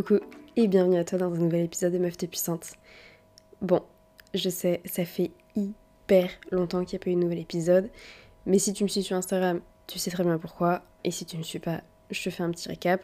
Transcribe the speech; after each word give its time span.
Coucou 0.00 0.20
et 0.56 0.66
bienvenue 0.66 0.96
à 0.96 1.04
toi 1.04 1.18
dans 1.18 1.34
un 1.34 1.36
nouvel 1.36 1.66
épisode 1.66 1.92
de 1.92 1.98
Meuf 1.98 2.16
de 2.16 2.26
Puissante. 2.26 2.72
Bon, 3.60 3.82
je 4.32 4.48
sais, 4.48 4.80
ça 4.86 5.04
fait 5.04 5.30
hyper 5.54 6.30
longtemps 6.50 6.86
qu'il 6.86 6.96
n'y 6.96 7.02
a 7.02 7.04
pas 7.04 7.10
eu 7.10 7.14
de 7.16 7.20
nouvel 7.20 7.38
épisode, 7.38 7.90
mais 8.46 8.58
si 8.58 8.72
tu 8.72 8.82
me 8.82 8.88
suis 8.88 9.02
sur 9.02 9.14
Instagram, 9.14 9.60
tu 9.86 9.98
sais 9.98 10.10
très 10.10 10.24
bien 10.24 10.38
pourquoi, 10.38 10.80
et 11.04 11.10
si 11.10 11.26
tu 11.26 11.36
ne 11.36 11.40
me 11.40 11.44
suis 11.44 11.58
pas, 11.58 11.82
je 12.10 12.22
te 12.22 12.30
fais 12.30 12.42
un 12.42 12.50
petit 12.50 12.66
récap. 12.70 13.02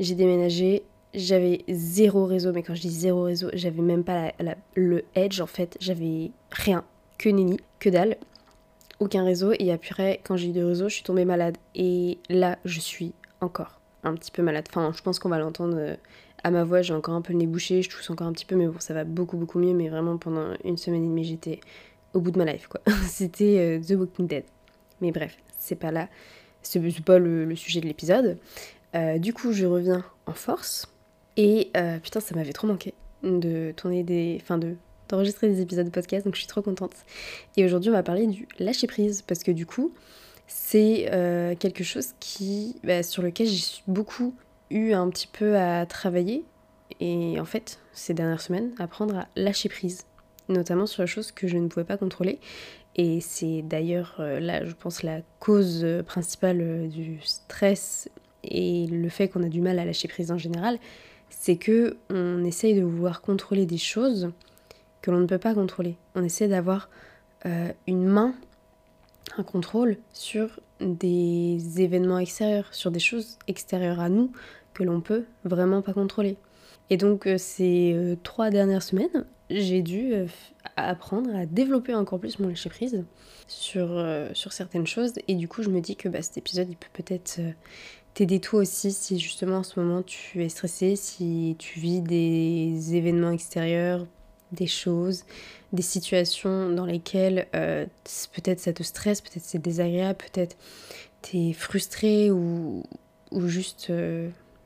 J'ai 0.00 0.16
déménagé, 0.16 0.82
j'avais 1.14 1.64
zéro 1.68 2.26
réseau, 2.26 2.52
mais 2.52 2.64
quand 2.64 2.74
je 2.74 2.80
dis 2.80 2.90
zéro 2.90 3.22
réseau, 3.22 3.50
j'avais 3.52 3.82
même 3.82 4.02
pas 4.02 4.32
le 4.74 5.04
edge 5.14 5.40
en 5.40 5.46
fait, 5.46 5.76
j'avais 5.78 6.32
rien, 6.50 6.84
que 7.16 7.28
nini, 7.28 7.60
que 7.78 7.90
dalle, 7.90 8.16
aucun 8.98 9.22
réseau, 9.22 9.52
et 9.56 9.70
après, 9.70 10.20
quand 10.24 10.36
j'ai 10.36 10.48
eu 10.48 10.52
de 10.52 10.64
réseau, 10.64 10.88
je 10.88 10.94
suis 10.94 11.04
tombée 11.04 11.26
malade, 11.26 11.58
et 11.76 12.18
là, 12.28 12.58
je 12.64 12.80
suis 12.80 13.12
encore 13.40 13.78
un 14.04 14.14
petit 14.14 14.30
peu 14.30 14.42
malade. 14.42 14.66
Enfin, 14.68 14.92
je 14.94 15.02
pense 15.02 15.18
qu'on 15.18 15.28
va 15.28 15.38
l'entendre 15.38 15.76
euh, 15.78 15.96
à 16.44 16.50
ma 16.50 16.64
voix, 16.64 16.82
j'ai 16.82 16.94
encore 16.94 17.14
un 17.14 17.22
peu 17.22 17.32
le 17.32 17.40
nez 17.40 17.46
bouché, 17.46 17.82
je 17.82 17.90
tousse 17.90 18.08
encore 18.10 18.26
un 18.26 18.32
petit 18.32 18.44
peu, 18.46 18.54
mais 18.54 18.66
bon, 18.66 18.78
ça 18.78 18.94
va 18.94 19.04
beaucoup 19.04 19.36
beaucoup 19.36 19.58
mieux. 19.58 19.74
Mais 19.74 19.88
vraiment, 19.88 20.16
pendant 20.18 20.54
une 20.64 20.76
semaine 20.76 21.04
et 21.04 21.08
demie, 21.08 21.24
j'étais 21.24 21.60
au 22.12 22.20
bout 22.20 22.30
de 22.30 22.38
ma 22.38 22.44
life, 22.44 22.68
quoi. 22.68 22.80
C'était 23.08 23.58
euh, 23.58 23.80
The 23.80 23.98
Walking 23.98 24.26
Dead. 24.28 24.44
Mais 25.00 25.10
bref, 25.10 25.36
c'est 25.58 25.74
pas 25.74 25.90
là, 25.90 26.08
c'est 26.62 26.80
pas 27.04 27.18
le, 27.18 27.54
sujet 27.56 27.80
de 27.80 27.86
l'épisode. 27.86 28.38
Euh, 28.94 29.18
du 29.18 29.32
coup, 29.32 29.52
je 29.52 29.66
reviens 29.66 30.04
en 30.26 30.32
force. 30.32 30.88
Et 31.36 31.72
putain, 32.00 32.20
ça 32.20 32.36
m'avait 32.36 32.52
trop 32.52 32.68
manqué 32.68 32.94
de 33.24 33.72
tourner 33.76 34.04
des. 34.04 34.38
Enfin, 34.40 34.56
de 34.56 34.76
d'enregistrer 35.08 35.48
des 35.48 35.60
épisodes 35.60 35.86
de 35.86 35.90
podcast, 35.90 36.24
donc 36.24 36.34
je 36.34 36.40
suis 36.40 36.48
trop 36.48 36.62
contente. 36.62 36.94
Et 37.56 37.64
aujourd'hui, 37.64 37.90
on 37.90 37.92
va 37.92 38.02
parler 38.02 38.26
du 38.26 38.48
lâcher 38.58 38.86
prise, 38.86 39.22
parce 39.22 39.42
que 39.42 39.50
du 39.50 39.66
coup, 39.66 39.92
c'est 40.46 41.08
euh, 41.12 41.54
quelque 41.54 41.84
chose 41.84 42.08
qui, 42.20 42.76
bah, 42.84 43.02
sur 43.02 43.22
lequel 43.22 43.46
j'ai 43.46 43.82
beaucoup 43.86 44.34
eu 44.74 44.92
un 44.92 45.08
petit 45.08 45.26
peu 45.26 45.56
à 45.56 45.86
travailler. 45.86 46.44
Et 47.00 47.40
en 47.40 47.44
fait, 47.44 47.80
ces 47.92 48.14
dernières 48.14 48.40
semaines, 48.40 48.72
apprendre 48.78 49.16
à 49.16 49.28
lâcher 49.36 49.68
prise, 49.68 50.04
notamment 50.48 50.86
sur 50.86 51.02
les 51.02 51.06
choses 51.06 51.32
que 51.32 51.48
je 51.48 51.56
ne 51.56 51.68
pouvais 51.68 51.84
pas 51.84 51.96
contrôler. 51.96 52.38
Et 52.96 53.20
c'est 53.20 53.62
d'ailleurs 53.62 54.16
euh, 54.20 54.38
là, 54.38 54.64
je 54.64 54.72
pense, 54.72 55.02
la 55.02 55.20
cause 55.40 55.86
principale 56.06 56.60
euh, 56.60 56.86
du 56.86 57.20
stress 57.22 58.08
et 58.44 58.86
le 58.86 59.08
fait 59.08 59.28
qu'on 59.28 59.42
a 59.42 59.48
du 59.48 59.60
mal 59.60 59.78
à 59.78 59.84
lâcher 59.84 60.06
prise 60.06 60.30
en 60.30 60.38
général, 60.38 60.78
c'est 61.30 61.56
que 61.56 61.96
on 62.10 62.44
essaye 62.44 62.74
de 62.74 62.84
vouloir 62.84 63.22
contrôler 63.22 63.66
des 63.66 63.78
choses 63.78 64.30
que 65.00 65.10
l'on 65.10 65.18
ne 65.18 65.26
peut 65.26 65.38
pas 65.38 65.54
contrôler. 65.54 65.96
On 66.14 66.22
essaie 66.22 66.48
d'avoir 66.48 66.88
une 67.86 68.06
main 68.06 68.34
un 69.36 69.42
contrôle 69.42 69.96
sur 70.12 70.60
des 70.80 71.58
événements 71.80 72.18
extérieurs, 72.18 72.72
sur 72.72 72.90
des 72.90 73.00
choses 73.00 73.38
extérieures 73.46 74.00
à 74.00 74.08
nous 74.08 74.32
que 74.74 74.82
l'on 74.82 75.00
peut 75.00 75.24
vraiment 75.44 75.80
pas 75.80 75.92
contrôler. 75.92 76.36
Et 76.90 76.96
donc 76.96 77.26
euh, 77.26 77.38
ces 77.38 77.92
euh, 77.94 78.16
trois 78.22 78.50
dernières 78.50 78.82
semaines, 78.82 79.24
j'ai 79.50 79.82
dû 79.82 80.12
euh, 80.12 80.26
apprendre 80.76 81.34
à 81.34 81.46
développer 81.46 81.94
encore 81.94 82.20
plus 82.20 82.38
mon 82.38 82.48
lâcher 82.48 82.68
prise 82.68 83.04
sur, 83.46 84.02
sur 84.32 84.52
certaines 84.52 84.86
choses. 84.86 85.14
Et 85.28 85.34
du 85.34 85.48
coup, 85.48 85.62
je 85.62 85.68
me 85.68 85.80
dis 85.80 85.96
que 85.96 86.08
bah, 86.08 86.22
cet 86.22 86.38
épisode, 86.38 86.68
il 86.68 86.76
peut 86.76 86.88
peut-être 86.92 87.40
t'aider 88.14 88.40
toi 88.40 88.60
aussi 88.60 88.90
si 88.90 89.18
justement 89.18 89.58
en 89.58 89.62
ce 89.62 89.78
moment 89.78 90.02
tu 90.02 90.42
es 90.42 90.48
stressé, 90.48 90.96
si 90.96 91.56
tu 91.58 91.78
vis 91.78 92.00
des 92.00 92.94
événements 92.94 93.30
extérieurs, 93.30 94.06
des 94.52 94.66
choses, 94.66 95.24
des 95.72 95.82
situations 95.82 96.70
dans 96.70 96.86
lesquelles 96.86 97.46
peut-être 97.52 98.60
ça 98.60 98.72
te 98.72 98.82
stresse, 98.82 99.20
peut-être 99.20 99.44
c'est 99.44 99.60
désagréable, 99.60 100.18
peut-être 100.32 100.56
t'es 101.20 101.52
frustré 101.52 102.30
ou, 102.30 102.82
ou 103.30 103.46
juste 103.46 103.92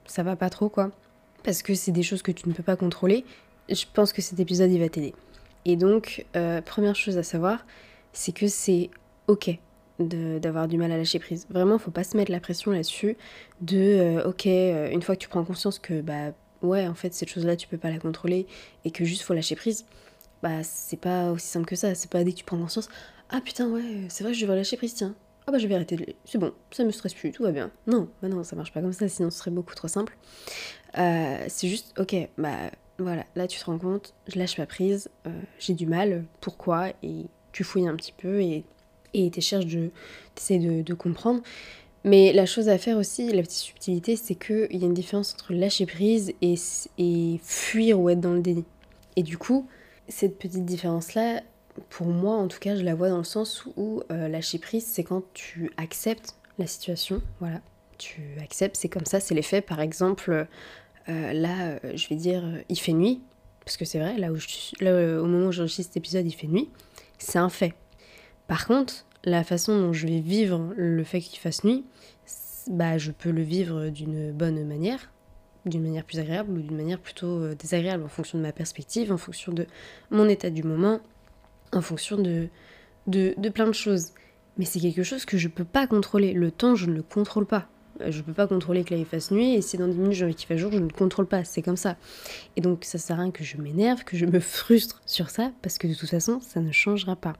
ça 0.08 0.24
va 0.24 0.34
pas 0.34 0.50
trop 0.50 0.68
quoi. 0.68 0.90
Parce 1.44 1.62
que 1.62 1.74
c'est 1.74 1.92
des 1.92 2.02
choses 2.02 2.22
que 2.22 2.32
tu 2.32 2.48
ne 2.48 2.54
peux 2.54 2.64
pas 2.64 2.76
contrôler. 2.76 3.24
Je 3.68 3.84
pense 3.92 4.12
que 4.12 4.20
cet 4.20 4.40
épisode 4.40 4.72
il 4.72 4.80
va 4.80 4.88
t'aider. 4.88 5.14
Et 5.64 5.76
donc, 5.76 6.26
euh, 6.34 6.60
première 6.60 6.96
chose 6.96 7.16
à 7.18 7.22
savoir, 7.22 7.64
c'est 8.12 8.32
que 8.32 8.48
c'est 8.48 8.90
ok 9.28 9.58
d'avoir 10.00 10.68
du 10.68 10.78
mal 10.78 10.92
à 10.92 10.96
lâcher 10.96 11.18
prise. 11.18 11.46
Vraiment, 11.50 11.78
faut 11.78 11.90
pas 11.90 12.04
se 12.04 12.16
mettre 12.16 12.30
la 12.30 12.40
pression 12.40 12.70
là-dessus 12.70 13.16
de 13.60 14.22
ok, 14.24 14.46
une 14.46 15.02
fois 15.02 15.16
que 15.16 15.20
tu 15.20 15.28
prends 15.28 15.44
conscience 15.44 15.78
que 15.78 16.00
bah 16.00 16.32
ouais, 16.62 16.86
en 16.86 16.94
fait, 16.94 17.12
cette 17.14 17.28
chose-là, 17.28 17.56
tu 17.56 17.68
peux 17.68 17.78
pas 17.78 17.90
la 17.90 17.98
contrôler 17.98 18.46
et 18.84 18.90
que 18.90 19.04
juste 19.04 19.22
faut 19.22 19.34
lâcher 19.34 19.56
prise, 19.56 19.86
bah 20.42 20.62
c'est 20.62 21.00
pas 21.00 21.32
aussi 21.32 21.46
simple 21.48 21.66
que 21.66 21.76
ça. 21.76 21.94
C'est 21.94 22.10
pas 22.10 22.22
dès 22.24 22.32
que 22.32 22.38
tu 22.38 22.44
prends 22.44 22.58
conscience, 22.58 22.88
ah 23.30 23.40
putain, 23.40 23.68
ouais, 23.68 24.06
c'est 24.08 24.24
vrai, 24.24 24.34
je 24.34 24.40
devrais 24.40 24.56
lâcher 24.56 24.76
prise, 24.76 24.94
tiens. 24.94 25.14
Ah 25.48 25.50
bah 25.50 25.56
je 25.56 25.66
vais 25.66 25.76
arrêter 25.76 25.96
de. 25.96 26.04
C'est 26.26 26.36
bon, 26.36 26.52
ça 26.70 26.84
me 26.84 26.90
stresse 26.90 27.14
plus, 27.14 27.32
tout 27.32 27.42
va 27.42 27.52
bien. 27.52 27.70
Non, 27.86 28.10
bah 28.20 28.28
non, 28.28 28.44
ça 28.44 28.54
marche 28.54 28.70
pas 28.70 28.82
comme 28.82 28.92
ça, 28.92 29.08
sinon 29.08 29.30
ce 29.30 29.38
serait 29.38 29.50
beaucoup 29.50 29.74
trop 29.74 29.88
simple. 29.88 30.14
Euh, 30.98 31.42
c'est 31.48 31.68
juste, 31.68 31.98
ok, 31.98 32.14
bah 32.36 32.70
voilà, 32.98 33.24
là 33.34 33.46
tu 33.46 33.58
te 33.58 33.64
rends 33.64 33.78
compte, 33.78 34.12
je 34.26 34.38
lâche 34.38 34.58
ma 34.58 34.66
prise, 34.66 35.08
euh, 35.26 35.30
j'ai 35.58 35.72
du 35.72 35.86
mal, 35.86 36.26
pourquoi 36.42 36.90
Et 37.02 37.24
tu 37.52 37.64
fouilles 37.64 37.88
un 37.88 37.96
petit 37.96 38.12
peu 38.12 38.42
et 38.42 38.66
et 39.14 39.40
cherches 39.40 39.64
de, 39.64 39.90
t'essayes 40.34 40.58
de, 40.58 40.82
de 40.82 40.94
comprendre. 40.94 41.40
Mais 42.04 42.34
la 42.34 42.44
chose 42.44 42.68
à 42.68 42.76
faire 42.76 42.98
aussi, 42.98 43.32
la 43.32 43.40
petite 43.40 43.60
subtilité, 43.60 44.16
c'est 44.16 44.34
qu'il 44.34 44.76
y 44.76 44.82
a 44.82 44.86
une 44.86 44.92
différence 44.92 45.32
entre 45.32 45.54
lâcher 45.54 45.86
prise 45.86 46.34
et, 46.42 46.56
et 46.98 47.40
fuir 47.42 47.98
ou 47.98 48.10
être 48.10 48.20
dans 48.20 48.34
le 48.34 48.42
déni. 48.42 48.66
Et 49.16 49.22
du 49.22 49.38
coup, 49.38 49.66
cette 50.08 50.38
petite 50.38 50.66
différence-là, 50.66 51.42
pour 51.90 52.08
moi 52.08 52.36
en 52.36 52.48
tout 52.48 52.58
cas, 52.58 52.76
je 52.76 52.82
la 52.82 52.94
vois 52.94 53.08
dans 53.08 53.18
le 53.18 53.24
sens 53.24 53.66
où 53.76 54.02
euh, 54.10 54.28
lâcher 54.28 54.58
prise, 54.58 54.86
c'est 54.86 55.04
quand 55.04 55.22
tu 55.34 55.70
acceptes 55.76 56.36
la 56.58 56.66
situation, 56.66 57.22
voilà. 57.40 57.60
Tu 57.98 58.22
acceptes, 58.40 58.76
c'est 58.76 58.88
comme 58.88 59.06
ça, 59.06 59.18
c'est 59.18 59.34
les 59.34 59.42
faits. 59.42 59.66
Par 59.66 59.80
exemple, 59.80 60.46
euh, 61.08 61.32
là, 61.32 61.78
euh, 61.84 61.96
je 61.96 62.08
vais 62.08 62.14
dire, 62.14 62.44
il 62.68 62.78
fait 62.78 62.92
nuit, 62.92 63.20
parce 63.64 63.76
que 63.76 63.84
c'est 63.84 63.98
vrai, 63.98 64.16
là, 64.18 64.30
où 64.30 64.36
au 64.36 65.26
moment 65.26 65.48
où 65.48 65.52
j'enregistre 65.52 65.92
cet 65.92 65.96
épisode, 65.96 66.26
il 66.26 66.32
fait 66.32 66.46
nuit, 66.46 66.70
c'est 67.18 67.38
un 67.38 67.48
fait. 67.48 67.74
Par 68.46 68.66
contre, 68.66 69.04
la 69.24 69.42
façon 69.42 69.78
dont 69.78 69.92
je 69.92 70.06
vais 70.06 70.20
vivre 70.20 70.72
le 70.76 71.02
fait 71.04 71.20
qu'il 71.20 71.38
fasse 71.40 71.64
nuit, 71.64 71.84
bah, 72.68 72.98
je 72.98 73.10
peux 73.10 73.30
le 73.30 73.42
vivre 73.42 73.88
d'une 73.88 74.32
bonne 74.32 74.64
manière, 74.66 75.10
d'une 75.66 75.82
manière 75.82 76.04
plus 76.04 76.18
agréable 76.18 76.52
ou 76.52 76.62
d'une 76.62 76.76
manière 76.76 76.98
plutôt 76.98 77.40
euh, 77.40 77.54
désagréable 77.54 78.04
en 78.04 78.08
fonction 78.08 78.38
de 78.38 78.42
ma 78.42 78.52
perspective, 78.52 79.12
en 79.12 79.16
fonction 79.16 79.52
de 79.52 79.66
mon 80.10 80.28
état 80.28 80.50
du 80.50 80.62
moment, 80.62 81.00
en 81.72 81.80
fonction 81.80 82.16
de, 82.16 82.48
de, 83.06 83.48
plein 83.48 83.66
de 83.66 83.72
choses. 83.72 84.12
Mais 84.56 84.64
c'est 84.64 84.80
quelque 84.80 85.02
chose 85.02 85.24
que 85.24 85.38
je 85.38 85.48
peux 85.48 85.64
pas 85.64 85.86
contrôler. 85.86 86.32
Le 86.32 86.50
temps, 86.50 86.74
je 86.74 86.86
ne 86.86 86.94
le 86.94 87.02
contrôle 87.02 87.46
pas. 87.46 87.68
Euh, 88.00 88.10
je 88.10 88.22
peux 88.22 88.32
pas 88.32 88.46
contrôler 88.46 88.84
que 88.84 88.94
là 88.94 89.00
il 89.00 89.06
fasse 89.06 89.30
nuit 89.30 89.54
et 89.54 89.62
si 89.62 89.76
dans 89.76 89.88
10 89.88 89.96
minutes 89.96 90.12
j'ai 90.12 90.24
envie 90.24 90.34
qu'il 90.34 90.46
fasse 90.46 90.58
jour, 90.58 90.72
je 90.72 90.78
ne 90.78 90.86
le 90.86 90.92
contrôle 90.92 91.26
pas. 91.26 91.44
C'est 91.44 91.62
comme 91.62 91.76
ça. 91.76 91.96
Et 92.56 92.60
donc 92.60 92.84
ça 92.84 92.98
sert 92.98 93.18
à 93.18 93.22
rien 93.22 93.30
que 93.30 93.44
je 93.44 93.56
m'énerve, 93.56 94.04
que 94.04 94.16
je 94.16 94.26
me 94.26 94.40
frustre 94.40 95.02
sur 95.06 95.30
ça 95.30 95.52
parce 95.62 95.78
que 95.78 95.86
de 95.86 95.94
toute 95.94 96.10
façon, 96.10 96.40
ça 96.40 96.60
ne 96.60 96.72
changera 96.72 97.16
pas. 97.16 97.34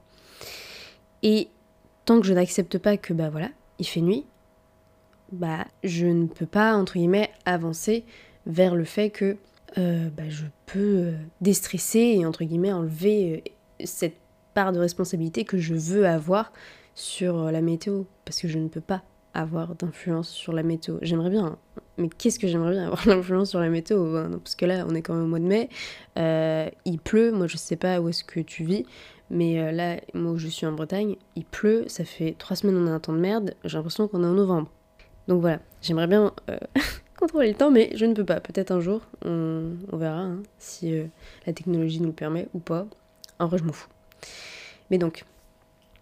Et 1.23 1.49
tant 2.05 2.19
que 2.19 2.25
je 2.25 2.33
n'accepte 2.33 2.77
pas 2.77 2.97
que 2.97 3.13
bah 3.13 3.29
voilà, 3.29 3.49
il 3.77 3.85
fait 3.85 4.01
nuit, 4.01 4.25
bah 5.31 5.65
je 5.83 6.07
ne 6.07 6.25
peux 6.25 6.45
pas 6.45 6.73
entre 6.75 6.93
guillemets 6.93 7.29
avancer 7.45 8.05
vers 8.45 8.75
le 8.75 8.85
fait 8.85 9.09
que 9.09 9.37
euh, 9.77 10.09
bah, 10.09 10.29
je 10.29 10.45
peux 10.65 10.79
euh, 10.79 11.11
déstresser 11.41 11.99
et 11.99 12.25
entre 12.25 12.43
guillemets 12.43 12.71
enlever 12.71 13.43
cette 13.83 14.17
part 14.53 14.71
de 14.71 14.79
responsabilité 14.79 15.45
que 15.45 15.57
je 15.57 15.73
veux 15.73 16.07
avoir 16.07 16.51
sur 16.95 17.51
la 17.51 17.61
météo 17.61 18.03
parce 18.25 18.39
que 18.39 18.47
je 18.47 18.59
ne 18.59 18.67
peux 18.67 18.81
pas 18.81 19.03
avoir 19.33 19.75
d'influence 19.75 20.29
sur 20.29 20.53
la 20.53 20.63
météo. 20.63 20.97
J'aimerais 21.01 21.29
bien, 21.29 21.45
hein. 21.45 21.57
mais 21.97 22.09
qu'est-ce 22.09 22.39
que 22.39 22.47
j'aimerais 22.47 22.71
bien 22.71 22.85
avoir 22.85 23.01
l'influence 23.07 23.49
sur 23.49 23.59
la 23.59 23.69
météo 23.69 24.15
hein, 24.17 24.31
Parce 24.43 24.55
que 24.55 24.65
là, 24.65 24.85
on 24.87 24.95
est 24.95 25.01
quand 25.01 25.13
même 25.13 25.25
au 25.25 25.27
mois 25.27 25.39
de 25.39 25.45
mai, 25.45 25.69
il 26.85 26.99
pleut, 26.99 27.31
moi 27.31 27.47
je 27.47 27.57
sais 27.57 27.75
pas 27.75 28.01
où 28.01 28.09
est-ce 28.09 28.23
que 28.23 28.39
tu 28.39 28.63
vis, 28.63 28.85
mais 29.29 29.59
euh, 29.59 29.71
là, 29.71 29.99
moi 30.13 30.31
où 30.33 30.37
je 30.37 30.47
suis 30.47 30.65
en 30.65 30.71
Bretagne, 30.71 31.15
il 31.35 31.45
pleut, 31.45 31.85
ça 31.87 32.03
fait 32.03 32.35
trois 32.37 32.55
semaines 32.55 32.77
on 32.77 32.87
a 32.87 32.91
un 32.91 32.99
temps 32.99 33.13
de 33.13 33.19
merde, 33.19 33.53
j'ai 33.63 33.77
l'impression 33.77 34.07
qu'on 34.07 34.23
est 34.23 34.27
en 34.27 34.33
novembre. 34.33 34.71
Donc 35.27 35.41
voilà, 35.41 35.59
j'aimerais 35.81 36.07
bien 36.07 36.33
euh, 36.49 36.57
contrôler 37.19 37.49
le 37.49 37.55
temps, 37.55 37.69
mais 37.69 37.91
je 37.95 38.05
ne 38.05 38.13
peux 38.13 38.25
pas. 38.25 38.39
Peut-être 38.39 38.71
un 38.71 38.79
jour, 38.79 39.01
on, 39.23 39.75
verra 39.93 40.21
hein, 40.21 40.43
si 40.57 40.93
euh, 40.93 41.05
la 41.45 41.53
technologie 41.53 41.99
nous 41.99 42.07
le 42.07 42.13
permet 42.13 42.47
ou 42.53 42.59
pas. 42.59 42.87
En 43.39 43.47
vrai, 43.47 43.57
je 43.57 43.63
m'en 43.63 43.73
fous. 43.73 43.89
Mais 44.89 44.97
donc, 44.97 45.25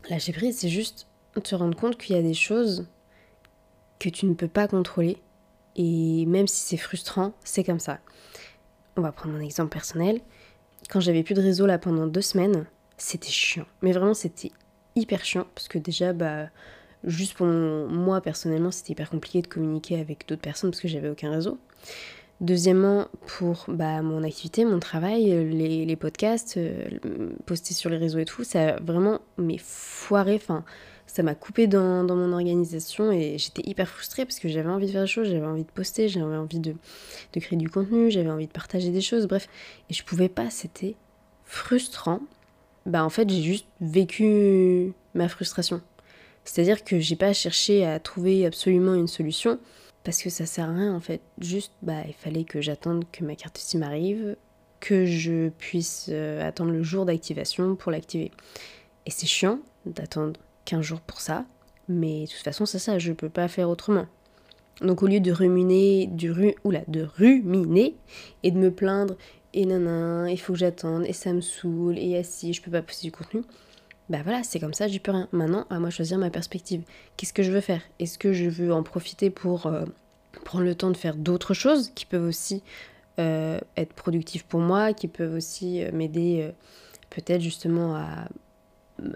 lâcher 0.10 0.34
prise, 0.34 0.58
c'est 0.58 0.70
juste 0.70 1.08
te 1.44 1.56
rendre 1.56 1.78
compte 1.78 1.98
qu'il 1.98 2.16
y 2.16 2.20
a 2.20 2.24
des 2.24 2.34
choses 2.34 2.88
que 4.00 4.10
tu 4.10 4.26
ne 4.26 4.34
peux 4.34 4.48
pas 4.48 4.68
contrôler. 4.68 5.18
Et 5.76 6.26
même 6.26 6.48
si 6.48 6.62
c'est 6.62 6.78
frustrant, 6.78 7.34
c'est 7.44 7.64
comme 7.64 7.80
ça. 7.80 8.00
On 8.96 9.02
va 9.02 9.12
prendre 9.12 9.36
un 9.36 9.42
exemple 9.42 9.70
personnel. 9.70 10.22
Quand 10.90 11.00
j'avais 11.00 11.24
plus 11.24 11.36
de 11.36 11.42
réseau 11.42 11.66
là 11.68 11.78
pendant 11.78 12.08
deux 12.08 12.22
semaines, 12.22 12.66
c'était 12.98 13.30
chiant. 13.30 13.66
Mais 13.82 13.92
vraiment, 13.92 14.16
c'était 14.16 14.52
hyper 14.96 15.24
chiant 15.24 15.46
parce 15.54 15.68
que 15.68 15.78
déjà, 15.78 16.14
bah, 16.14 16.48
juste 17.04 17.36
pour 17.36 17.46
moi 17.46 18.22
personnellement, 18.22 18.72
c'était 18.72 18.94
hyper 18.94 19.10
compliqué 19.10 19.42
de 19.42 19.48
communiquer 19.48 20.00
avec 20.00 20.28
d'autres 20.28 20.42
personnes 20.42 20.72
parce 20.72 20.82
que 20.82 20.88
j'avais 20.88 21.10
aucun 21.10 21.32
réseau. 21.32 21.60
Deuxièmement, 22.40 23.08
pour 23.26 23.66
bah, 23.68 24.04
mon 24.04 24.24
activité, 24.24 24.64
mon 24.64 24.80
travail, 24.80 25.26
les, 25.26 25.86
les 25.86 25.96
podcasts, 25.96 26.58
euh, 26.58 26.88
poster 27.48 27.74
sur 27.74 27.90
les 27.90 27.98
réseaux 27.98 28.20
et 28.20 28.26
tout, 28.26 28.44
ça 28.44 28.76
a 28.76 28.80
vraiment 28.80 29.22
mais 29.40 29.58
foiré. 29.58 30.36
Enfin, 30.36 30.64
ça 31.08 31.24
m'a 31.24 31.34
coupé 31.34 31.66
dans, 31.66 32.04
mon 32.04 32.34
organisation 32.34 33.12
et 33.12 33.40
j'étais 33.40 33.68
hyper 33.68 33.88
frustrée 33.90 34.24
parce 34.24 34.38
que 34.38 34.50
j'avais 34.50 34.70
envie 34.70 34.86
de 34.86 34.92
faire 34.92 35.02
des 35.02 35.08
choses, 35.08 35.30
j'avais 35.30 35.48
envie 35.48 35.64
de 35.64 35.72
poster, 35.72 36.10
j'avais 36.10 36.36
envie 36.36 36.60
de, 36.60 36.76
de 37.34 37.40
créer 37.40 37.58
du 37.58 37.70
contenu, 37.70 38.12
j'avais 38.12 38.30
envie 38.30 38.46
de 38.46 38.52
partager 38.52 38.92
des 38.92 39.02
choses, 39.02 39.26
bref. 39.26 39.48
Et 39.90 39.96
je 39.96 40.04
pouvais 40.04 40.30
pas, 40.30 40.52
c'était 40.52 40.96
frustrant. 41.44 42.20
Bah 42.86 43.04
en 43.04 43.10
fait, 43.10 43.28
j'ai 43.30 43.42
juste 43.42 43.66
vécu 43.82 44.94
ma 45.16 45.28
frustration. 45.28 45.82
C'est-à-dire 46.44 46.84
que 46.84 47.00
j'ai 47.00 47.16
pas 47.16 47.34
cherché 47.34 47.84
à 47.84 48.00
trouver 48.00 48.46
absolument 48.46 48.94
une 48.94 49.08
solution 49.08 49.60
parce 50.08 50.24
que 50.24 50.30
ça 50.30 50.46
sert 50.46 50.70
à 50.70 50.74
rien 50.74 50.96
en 50.96 51.02
fait. 51.02 51.20
Juste, 51.38 51.74
bah, 51.82 52.02
il 52.08 52.14
fallait 52.14 52.46
que 52.46 52.62
j'attende 52.62 53.04
que 53.12 53.26
ma 53.26 53.36
carte 53.36 53.58
SIM 53.58 53.82
arrive, 53.82 54.38
que 54.80 55.06
je 55.06 55.50
puisse 55.50 56.06
euh, 56.08 56.48
attendre 56.48 56.72
le 56.72 56.82
jour 56.82 57.06
d'activation 57.06 57.76
pour 57.76 57.92
l'activer. 57.92 58.32
Et 59.06 59.12
c'est 59.12 59.26
chiant 59.26 59.60
d'attendre 59.86 60.40
15 60.64 60.82
jours 60.82 61.02
pour 61.02 61.20
ça, 61.20 61.44
mais 61.90 62.22
de 62.22 62.28
toute 62.28 62.42
façon, 62.42 62.66
c'est 62.66 62.80
ça, 62.80 62.98
je 63.00 63.12
peux 63.12 63.28
pas 63.28 63.50
faire 63.50 63.70
autrement. 63.70 64.06
Donc 64.80 65.04
au 65.04 65.08
lieu 65.08 65.20
de 65.20 65.32
ruminer, 65.34 66.08
du 66.08 66.30
de 66.30 67.04
ruminer 67.04 67.98
et 68.44 68.52
de 68.52 68.58
me 68.58 68.72
plaindre, 68.72 69.18
et 69.54 69.66
nanana, 69.66 70.32
il 70.32 70.40
faut 70.40 70.54
que 70.54 70.60
j'attende, 70.60 71.04
et 71.06 71.12
ça 71.12 71.34
me 71.34 71.42
saoule, 71.42 71.98
et 71.98 72.16
assis, 72.16 72.54
je 72.54 72.62
peux 72.62 72.72
pas 72.72 72.82
poster 72.82 73.08
du 73.08 73.12
contenu, 73.12 73.42
bah 74.10 74.20
voilà, 74.24 74.44
c'est 74.44 74.60
comme 74.60 74.74
ça, 74.74 74.88
j'y 74.88 75.00
peux 75.00 75.12
rien. 75.12 75.28
Maintenant, 75.34 75.66
à 75.70 75.80
moi 75.80 75.90
choisir 75.90 76.18
ma 76.18 76.30
perspective. 76.30 76.82
Qu'est-ce 77.18 77.34
que 77.34 77.44
je 77.44 77.52
veux 77.52 77.62
faire? 77.62 77.82
Est-ce 78.00 78.18
que 78.18 78.32
je 78.32 78.46
veux 78.46 78.72
en 78.72 78.82
profiter 78.82 79.30
pour 79.30 79.66
euh, 79.66 79.84
prendre 80.46 80.64
le 80.64 80.76
temps 80.76 80.92
de 80.92 80.98
faire 80.98 81.16
d'autres 81.16 81.54
choses 81.54 81.92
qui 81.94 82.06
peuvent 82.06 82.26
aussi 82.26 82.64
euh, 83.20 83.60
être 83.76 83.94
productives 83.94 84.46
pour 84.46 84.62
moi, 84.62 84.94
qui 84.94 85.10
peuvent 85.10 85.34
aussi 85.34 85.84
euh, 85.84 85.92
m'aider 85.92 86.50
peut-être 87.10 87.42
justement 87.42 87.96
à, 87.96 88.30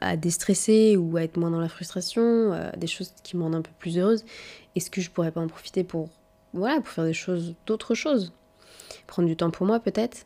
à, 0.02 0.18
déstresser 0.18 0.98
ou 0.98 1.16
à 1.16 1.24
être 1.24 1.38
moins 1.38 1.52
dans 1.52 1.62
la 1.62 1.70
frustration, 1.70 2.72
des 2.76 2.88
choses 2.88 3.14
qui 3.24 3.38
me 3.38 3.44
rendent 3.44 3.56
un 3.56 3.62
peu 3.62 3.72
plus 3.80 3.98
heureuse? 3.98 4.26
Est-ce 4.76 4.92
que 4.92 5.00
je 5.00 5.10
pourrais 5.10 5.32
pas 5.32 5.42
en 5.42 5.48
profiter 5.48 5.86
pour, 5.86 6.10
voilà, 6.54 6.82
pour 6.82 6.90
faire 6.90 7.06
des 7.06 7.14
choses, 7.14 7.56
d'autres 7.66 7.96
choses? 7.96 8.34
Prendre 9.08 9.30
du 9.30 9.38
temps 9.38 9.52
pour 9.52 9.66
moi 9.66 9.80
peut-être? 9.80 10.26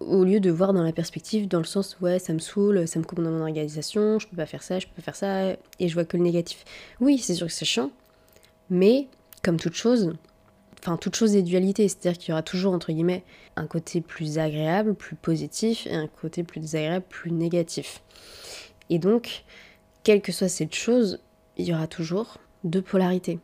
Au 0.00 0.24
lieu 0.24 0.40
de 0.40 0.50
voir 0.50 0.72
dans 0.72 0.82
la 0.82 0.92
perspective, 0.92 1.48
dans 1.48 1.58
le 1.58 1.64
sens 1.64 1.98
ouais, 2.00 2.18
ça 2.18 2.32
me 2.32 2.38
saoule, 2.38 2.86
ça 2.86 2.98
me 2.98 3.04
coupe 3.04 3.22
dans 3.22 3.30
mon 3.30 3.40
organisation, 3.40 4.18
je 4.18 4.26
peux 4.26 4.36
pas 4.36 4.46
faire 4.46 4.62
ça, 4.62 4.78
je 4.78 4.86
peux 4.86 4.94
pas 4.96 5.02
faire 5.02 5.16
ça, 5.16 5.52
et 5.78 5.88
je 5.88 5.94
vois 5.94 6.04
que 6.04 6.16
le 6.16 6.22
négatif. 6.22 6.64
Oui, 7.00 7.18
c'est 7.18 7.34
sûr 7.34 7.46
que 7.46 7.52
c'est 7.52 7.64
chiant, 7.64 7.90
mais 8.70 9.08
comme 9.42 9.58
toute 9.58 9.74
chose, 9.74 10.14
enfin 10.80 10.96
toute 10.96 11.16
chose 11.16 11.36
est 11.36 11.42
dualité, 11.42 11.88
c'est-à-dire 11.88 12.18
qu'il 12.18 12.30
y 12.30 12.32
aura 12.32 12.42
toujours 12.42 12.74
entre 12.74 12.92
guillemets 12.92 13.24
un 13.56 13.66
côté 13.66 14.00
plus 14.00 14.38
agréable, 14.38 14.94
plus 14.94 15.16
positif, 15.16 15.86
et 15.86 15.94
un 15.94 16.08
côté 16.08 16.42
plus 16.42 16.60
désagréable, 16.60 17.04
plus 17.08 17.30
négatif. 17.30 18.02
Et 18.90 18.98
donc, 18.98 19.44
quelle 20.02 20.20
que 20.20 20.32
soit 20.32 20.48
cette 20.48 20.74
chose, 20.74 21.20
il 21.56 21.66
y 21.66 21.72
aura 21.72 21.86
toujours 21.86 22.38
deux 22.64 22.82
polarités. 22.82 23.38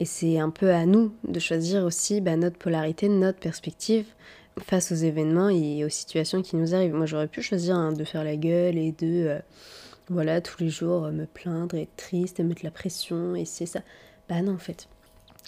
Et 0.00 0.04
c'est 0.04 0.38
un 0.38 0.50
peu 0.50 0.72
à 0.72 0.86
nous 0.86 1.14
de 1.26 1.38
choisir 1.38 1.84
aussi 1.84 2.20
bah, 2.20 2.36
notre 2.36 2.58
polarité, 2.58 3.08
notre 3.08 3.38
perspective, 3.38 4.06
face 4.60 4.92
aux 4.92 4.96
événements 4.96 5.48
et 5.48 5.84
aux 5.84 5.88
situations 5.88 6.42
qui 6.42 6.56
nous 6.56 6.74
arrivent. 6.74 6.94
Moi, 6.94 7.06
j'aurais 7.06 7.28
pu 7.28 7.42
choisir 7.42 7.76
hein, 7.76 7.92
de 7.92 8.04
faire 8.04 8.24
la 8.24 8.36
gueule 8.36 8.78
et 8.78 8.92
de, 8.92 9.26
euh, 9.26 9.38
voilà, 10.08 10.40
tous 10.40 10.62
les 10.62 10.68
jours 10.68 11.06
euh, 11.06 11.10
me 11.10 11.26
plaindre, 11.26 11.76
être 11.76 11.96
triste, 11.96 12.40
mettre 12.40 12.64
la 12.64 12.70
pression, 12.70 13.34
et 13.34 13.44
c'est 13.44 13.66
ça. 13.66 13.80
Bah 14.28 14.42
non, 14.42 14.54
en 14.54 14.58
fait. 14.58 14.88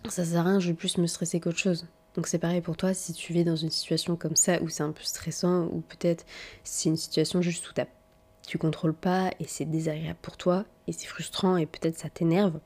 Ça 0.09 0.25
sert 0.25 0.41
à 0.41 0.45
rien, 0.45 0.61
je 0.61 0.69
vais 0.69 0.75
plus 0.75 0.99
me 0.99 1.07
stresser 1.07 1.41
qu'autre 1.41 1.59
chose. 1.59 1.87
Donc 2.15 2.27
c'est 2.29 2.39
pareil 2.39 2.63
pour 2.63 2.77
toi, 2.77 2.95
si 2.95 3.13
tu 3.13 3.33
vis 3.33 3.45
dans 3.45 3.57
une 3.57 3.71
situation 3.71 4.17
comme 4.17 4.37
ça, 4.37 4.63
où 4.63 4.69
c'est 4.69 4.83
un 4.83 4.93
peu 4.93 5.03
stressant, 5.03 5.67
ou 5.67 5.81
peut-être 5.81 6.25
c'est 6.65 6.89
une 6.89 6.97
situation 6.97 7.43
juste 7.43 7.69
où 7.69 7.73
tu 8.47 8.59
contrôles 8.59 8.95
pas, 8.95 9.31
et 9.39 9.45
c'est 9.47 9.67
désagréable 9.67 10.19
pour 10.23 10.37
toi, 10.37 10.65
et 10.87 10.93
c'est 10.93 11.07
frustrant, 11.07 11.57
et 11.57 11.67
peut-être 11.67 11.99
ça 11.99 12.09
t'énerve, 12.09 12.59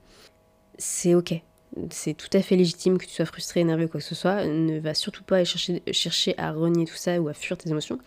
c'est 0.78 1.14
ok 1.14 1.42
c'est 1.90 2.14
tout 2.14 2.28
à 2.32 2.42
fait 2.42 2.56
légitime 2.56 2.98
que 2.98 3.06
tu 3.06 3.12
sois 3.12 3.26
frustré, 3.26 3.60
énervé 3.60 3.84
ou 3.84 3.88
quoi 3.88 4.00
que 4.00 4.06
ce 4.06 4.14
soit. 4.14 4.44
Ne 4.44 4.78
va 4.78 4.94
surtout 4.94 5.22
pas 5.22 5.44
chercher, 5.44 5.82
chercher 5.92 6.34
à 6.38 6.52
renier 6.52 6.84
tout 6.84 6.96
ça 6.96 7.20
ou 7.20 7.28
à 7.28 7.34
fuir 7.34 7.56
tes 7.56 7.70
émotions. 7.70 7.98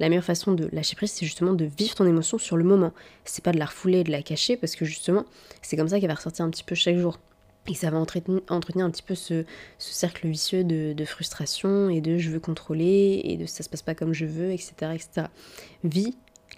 La 0.00 0.08
meilleure 0.08 0.24
façon 0.24 0.52
de 0.52 0.68
lâcher 0.72 0.96
prise, 0.96 1.12
c'est 1.12 1.24
justement 1.24 1.52
de 1.52 1.64
vivre 1.64 1.94
ton 1.94 2.06
émotion 2.06 2.38
sur 2.38 2.56
le 2.56 2.64
moment. 2.64 2.92
C'est 3.24 3.44
pas 3.44 3.52
de 3.52 3.58
la 3.58 3.66
refouler 3.66 4.00
et 4.00 4.04
de 4.04 4.10
la 4.10 4.22
cacher 4.22 4.56
parce 4.56 4.74
que 4.74 4.84
justement, 4.84 5.24
c'est 5.62 5.76
comme 5.76 5.88
ça 5.88 6.00
qu'elle 6.00 6.08
va 6.08 6.14
ressortir 6.14 6.44
un 6.44 6.50
petit 6.50 6.64
peu 6.64 6.74
chaque 6.74 6.96
jour. 6.96 7.18
Et 7.66 7.74
ça 7.74 7.90
va 7.90 7.96
entretenir, 7.98 8.42
un 8.50 8.90
petit 8.90 9.02
peu 9.02 9.14
ce, 9.14 9.44
cercle 9.78 10.28
vicieux 10.28 10.64
de, 10.64 11.04
frustration 11.04 11.88
et 11.88 12.02
de 12.02 12.18
je 12.18 12.30
veux 12.30 12.40
contrôler 12.40 13.22
et 13.24 13.36
de 13.38 13.46
ça 13.46 13.62
se 13.62 13.70
passe 13.70 13.82
pas 13.82 13.94
comme 13.94 14.12
je 14.12 14.26
veux, 14.26 14.50
etc. 14.50 14.72
etc. 14.92 15.28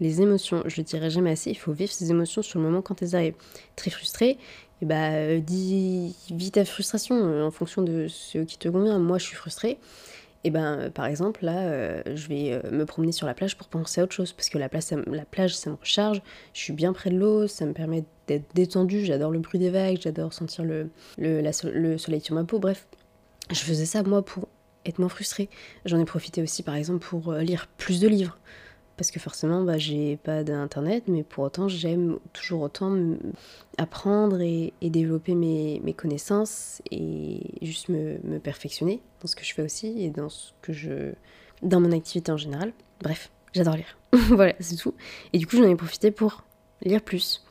les 0.01 0.23
émotions, 0.23 0.63
je 0.67 0.77
le 0.77 0.83
dirai 0.83 1.11
jamais 1.11 1.31
assez, 1.31 1.51
il 1.51 1.59
faut 1.59 1.73
vivre 1.73 1.93
ces 1.93 2.11
émotions 2.11 2.43
sur 2.43 2.59
le 2.59 2.65
moment 2.65 2.83
quand 2.83 3.03
elles 3.03 3.17
arrivent. 3.17 3.37
Très 3.77 3.91
frustré, 3.91 4.39
et 4.83 4.85
bah 4.85 5.13
euh, 5.13 5.41
dis, 5.41 6.15
vis 6.31 6.51
ta 6.51 6.65
frustration 6.65 7.17
euh, 7.17 7.45
en 7.45 7.51
fonction 7.51 7.83
de 7.83 8.09
ce 8.09 8.39
qui 8.39 8.59
te 8.59 8.69
convient. 8.69 8.99
Moi, 8.99 9.19
je 9.19 9.25
suis 9.25 9.37
frustrée. 9.37 9.79
Et 10.45 10.51
ben, 10.51 10.79
euh, 10.79 10.91
par 10.91 11.07
exemple, 11.07 11.45
là, 11.45 12.03
je 12.15 12.29
vais 12.29 12.61
me 12.71 12.85
promener 12.85 13.13
sur 13.13 13.27
la 13.27 13.35
plage 13.35 13.57
pour 13.57 13.69
penser 13.69 14.01
à 14.01 14.05
autre 14.05 14.13
chose. 14.13 14.33
Parce 14.33 14.51
que 14.51 14.59
la, 14.59 14.69
la 15.07 15.25
plage, 15.25 15.57
ça 15.57 15.71
me 15.71 15.77
recharge. 15.77 16.21
Je 16.53 16.61
suis 16.61 16.73
bien 16.75 16.93
près 16.93 17.11
de 17.11 17.17
l'eau, 17.17 17.47
ça 17.47 17.65
me 17.65 17.73
permet 17.73 18.05
d'être 18.27 18.55
détendue. 18.55 19.05
J'adore 19.05 19.31
le 19.31 19.39
bruit 19.39 19.59
des 19.59 19.71
vagues, 19.71 19.99
j'adore 20.01 20.35
sentir 20.35 20.63
le, 20.65 20.91
le, 21.17 21.41
le 21.41 21.99
soleil 21.99 22.21
sur 22.21 22.35
ma 22.35 22.45
peau. 22.45 22.59
Bref, 22.59 22.87
je 23.51 23.61
faisais 23.61 23.87
ça, 23.87 24.03
moi, 24.03 24.23
pour 24.23 24.47
être 24.85 24.99
moins 24.99 25.09
frustrée. 25.09 25.49
J'en 25.87 25.99
ai 25.99 26.05
profité 26.05 26.43
aussi, 26.43 26.63
par 26.63 26.75
exemple, 26.75 27.05
pour 27.05 27.33
lire 27.33 27.67
plus 27.79 27.99
de 27.99 28.09
livres 28.09 28.39
parce 28.97 29.11
que 29.11 29.21
forcément 29.21 29.63
bah, 29.63 29.79
j'ai 29.79 30.17
pas 30.17 30.43
d'internet 30.43 31.05
mais 31.07 31.23
pour 31.23 31.45
autant 31.45 31.69
j'aime 31.69 32.19
toujours 32.33 32.63
autant 32.63 32.97
apprendre 33.79 34.41
et, 34.41 34.73
développer 34.83 35.35
mes, 35.35 35.95
connaissances 35.95 36.81
et 36.91 37.41
juste 37.63 37.89
me, 37.89 38.39
perfectionner 38.39 39.03
dans 39.21 39.29
ce 39.29 39.37
que 39.37 39.45
je 39.45 39.55
fais 39.55 39.63
aussi 39.63 40.03
et 40.03 40.11
dans 40.11 40.29
ce 40.29 40.53
que 40.63 40.73
je 40.73 41.13
dans 41.63 41.81
mon 41.81 41.93
activité 41.93 42.31
en 42.33 42.37
général. 42.37 42.73
Bref 43.03 43.31
j'adore 43.53 43.77
lire. 43.77 43.99
Voilà 44.13 44.55
c'est 44.61 44.77
tout. 44.77 44.95
Et 45.33 45.39
du 45.39 45.47
coup 45.47 45.57
j'en 45.57 45.69
ai 45.69 45.77
profité 45.77 46.11
pour 46.11 46.45
lire 46.83 47.03
plus. 47.03 47.45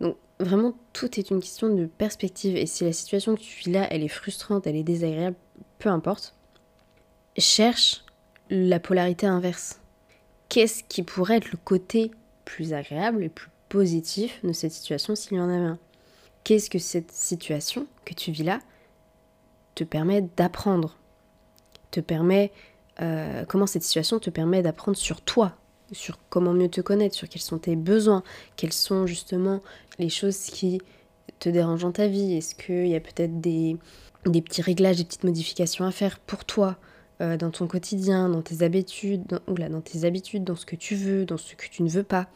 Donc 0.00 0.16
vraiment 0.38 0.74
tout 0.92 1.18
est 1.18 1.30
une 1.30 1.40
question 1.40 1.74
de 1.74 1.86
perspective 1.86 2.56
et 2.56 2.66
si 2.66 2.84
la 2.84 2.92
situation 2.92 3.34
que 3.34 3.40
tu 3.40 3.58
vis 3.58 3.70
là 3.70 3.86
elle 3.90 4.02
est 4.02 4.08
frustrante 4.08 4.66
elle 4.66 4.76
est 4.76 4.82
désagréable 4.82 5.36
peu 5.78 5.88
importe 5.88 6.34
cherche 7.36 8.04
la 8.50 8.80
polarité 8.80 9.26
inverse 9.26 9.79
qu'est-ce 10.50 10.84
qui 10.84 11.02
pourrait 11.02 11.38
être 11.38 11.50
le 11.50 11.58
côté 11.64 12.10
plus 12.44 12.74
agréable 12.74 13.24
et 13.24 13.30
plus 13.30 13.48
positif 13.70 14.44
de 14.44 14.52
cette 14.52 14.72
situation 14.72 15.16
s'il 15.16 15.38
y 15.38 15.40
en 15.40 15.48
avait 15.48 15.64
un? 15.64 15.78
Qu'est-ce 16.44 16.68
que 16.68 16.78
cette 16.78 17.12
situation 17.12 17.86
que 18.04 18.12
tu 18.12 18.32
vis 18.32 18.42
là 18.42 18.60
te 19.74 19.84
permet 19.84 20.28
d'apprendre? 20.36 20.98
Te 21.90 22.00
permet 22.00 22.52
euh, 23.00 23.44
comment 23.46 23.66
cette 23.66 23.82
situation 23.82 24.18
te 24.18 24.28
permet 24.28 24.62
d'apprendre 24.62 24.98
sur 24.98 25.22
toi, 25.22 25.56
sur 25.92 26.18
comment 26.28 26.52
mieux 26.52 26.68
te 26.68 26.80
connaître, 26.80 27.14
sur 27.14 27.28
quels 27.28 27.42
sont 27.42 27.58
tes 27.58 27.76
besoins, 27.76 28.22
quelles 28.56 28.72
sont 28.72 29.06
justement 29.06 29.60
les 29.98 30.08
choses 30.08 30.38
qui 30.46 30.80
te 31.38 31.48
dérangent 31.48 31.82
dans 31.82 31.92
ta 31.92 32.08
vie? 32.08 32.34
Est-ce 32.34 32.54
qu'il 32.54 32.88
y 32.88 32.96
a 32.96 33.00
peut-être 33.00 33.40
des, 33.40 33.76
des 34.26 34.42
petits 34.42 34.62
réglages, 34.62 34.96
des 34.96 35.04
petites 35.04 35.24
modifications 35.24 35.84
à 35.84 35.92
faire 35.92 36.18
pour 36.18 36.44
toi? 36.44 36.76
Euh, 37.20 37.36
dans 37.36 37.50
ton 37.50 37.66
quotidien, 37.66 38.28
dans 38.28 38.42
tes 38.42 38.62
habitudes, 38.62 39.24
dans, 39.26 39.68
dans 39.68 39.80
tes 39.80 40.04
habitudes, 40.04 40.44
dans 40.44 40.56
ce 40.56 40.66
que 40.66 40.76
tu 40.76 40.94
veux, 40.94 41.24
dans 41.24 41.36
ce 41.36 41.54
que 41.54 41.68
tu 41.68 41.82
ne 41.82 41.88
veux 41.88 42.02
pas. 42.02 42.28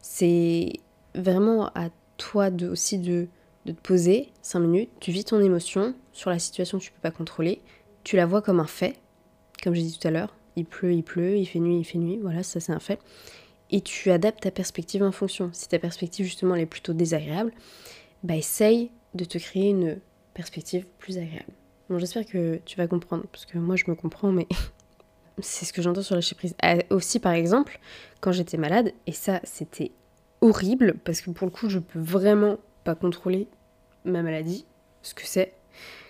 C'est 0.00 0.72
vraiment 1.14 1.66
à 1.74 1.88
toi 2.16 2.50
de, 2.50 2.68
aussi 2.68 2.98
de, 2.98 3.28
de 3.66 3.72
te 3.72 3.80
poser 3.80 4.32
5 4.42 4.60
minutes, 4.60 4.90
tu 5.00 5.10
vis 5.10 5.24
ton 5.24 5.40
émotion 5.40 5.94
sur 6.12 6.30
la 6.30 6.38
situation 6.38 6.78
que 6.78 6.84
tu 6.84 6.92
peux 6.92 7.00
pas 7.00 7.10
contrôler, 7.10 7.60
tu 8.04 8.16
la 8.16 8.26
vois 8.26 8.42
comme 8.42 8.60
un 8.60 8.66
fait, 8.66 8.96
comme 9.62 9.74
j'ai 9.74 9.82
dit 9.82 9.98
tout 9.98 10.06
à 10.06 10.10
l'heure, 10.10 10.34
il 10.56 10.64
pleut, 10.64 10.92
il 10.92 11.02
pleut, 11.02 11.36
il 11.36 11.46
fait 11.46 11.58
nuit, 11.58 11.78
il 11.78 11.84
fait 11.84 11.98
nuit, 11.98 12.18
voilà, 12.20 12.42
ça 12.42 12.60
c'est 12.60 12.72
un 12.72 12.80
fait. 12.80 13.00
Et 13.70 13.80
tu 13.80 14.10
adaptes 14.10 14.42
ta 14.42 14.50
perspective 14.50 15.02
en 15.02 15.12
fonction. 15.12 15.50
Si 15.52 15.68
ta 15.68 15.78
perspective 15.78 16.24
justement 16.24 16.54
est 16.54 16.66
plutôt 16.66 16.94
désagréable, 16.94 17.52
bah 18.22 18.36
essaye 18.36 18.90
de 19.14 19.24
te 19.24 19.38
créer 19.38 19.68
une 19.68 19.98
perspective 20.34 20.86
plus 20.98 21.18
agréable. 21.18 21.52
Bon, 21.88 21.98
j'espère 21.98 22.26
que 22.26 22.60
tu 22.66 22.76
vas 22.76 22.86
comprendre, 22.86 23.24
parce 23.32 23.46
que 23.46 23.56
moi 23.56 23.74
je 23.74 23.84
me 23.88 23.94
comprends, 23.94 24.30
mais 24.30 24.46
c'est 25.38 25.64
ce 25.64 25.72
que 25.72 25.80
j'entends 25.80 26.02
sur 26.02 26.16
la 26.16 26.20
prise. 26.36 26.54
Ah, 26.60 26.76
aussi, 26.90 27.18
par 27.18 27.32
exemple, 27.32 27.80
quand 28.20 28.30
j'étais 28.30 28.58
malade, 28.58 28.92
et 29.06 29.12
ça 29.12 29.40
c'était 29.42 29.92
horrible, 30.42 30.96
parce 31.04 31.22
que 31.22 31.30
pour 31.30 31.46
le 31.46 31.50
coup, 31.50 31.70
je 31.70 31.78
peux 31.78 31.98
vraiment 31.98 32.58
pas 32.84 32.94
contrôler 32.94 33.48
ma 34.04 34.22
maladie, 34.22 34.66
ce 35.02 35.14
que 35.14 35.24
c'est, 35.24 35.54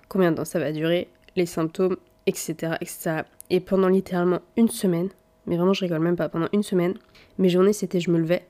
combien 0.09 0.33
de 0.33 0.37
temps 0.37 0.45
ça 0.45 0.59
va 0.59 0.73
durer, 0.73 1.09
les 1.37 1.47
symptômes, 1.47 1.97
etc., 2.27 2.75
etc. 2.81 3.23
Et 3.49 3.61
pendant 3.61 3.89
littéralement 3.89 4.41
une 4.57 4.69
semaine, 4.69 5.11
mais 5.47 5.57
vraiment 5.57 5.75
je 5.75 5.83
rigole 5.83 6.01
même 6.01 6.17
pas, 6.17 6.29
pendant 6.29 6.49
une 6.53 6.65
semaine, 6.65 6.95
mes 7.39 7.51
journées 7.51 7.73
c'était 7.73 8.01
je 8.01 8.11
me 8.11 8.19
levais, 8.19 8.45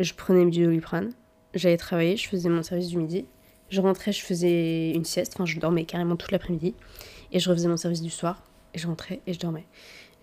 je 0.00 0.12
prenais 0.12 0.44
du 0.46 0.64
doliprane, 0.64 1.12
j'allais 1.54 1.76
travailler, 1.76 2.16
je 2.16 2.28
faisais 2.28 2.48
mon 2.48 2.64
service 2.64 2.88
du 2.88 2.98
midi, 2.98 3.26
je 3.74 3.80
rentrais, 3.80 4.12
je 4.12 4.22
faisais 4.22 4.92
une 4.92 5.04
sieste, 5.04 5.34
enfin 5.34 5.46
je 5.46 5.58
dormais 5.58 5.84
carrément 5.84 6.16
toute 6.16 6.30
l'après-midi. 6.30 6.74
Et 7.32 7.40
je 7.40 7.50
refaisais 7.50 7.68
mon 7.68 7.76
service 7.76 8.02
du 8.02 8.10
soir, 8.10 8.42
et 8.74 8.78
je 8.78 8.86
rentrais 8.86 9.20
et 9.26 9.32
je 9.34 9.38
dormais. 9.38 9.66